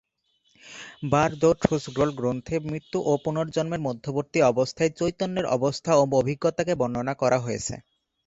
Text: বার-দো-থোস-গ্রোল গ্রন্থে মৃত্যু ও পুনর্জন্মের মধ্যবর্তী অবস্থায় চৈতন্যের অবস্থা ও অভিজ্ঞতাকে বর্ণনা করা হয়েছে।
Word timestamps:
বার-দো-থোস-গ্রোল 1.11 2.11
গ্রন্থে 2.15 2.55
মৃত্যু 2.67 2.97
ও 3.05 3.21
পুনর্জন্মের 3.25 3.81
মধ্যবর্তী 3.87 4.39
অবস্থায় 4.51 4.91
চৈতন্যের 4.99 5.45
অবস্থা 5.57 5.91
ও 5.95 6.13
অভিজ্ঞতাকে 6.13 6.73
বর্ণনা 6.81 7.13
করা 7.21 7.37
হয়েছে। 7.39 7.75